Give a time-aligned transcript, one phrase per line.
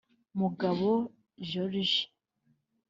[0.39, 0.89] Mugabo
[1.49, 1.99] George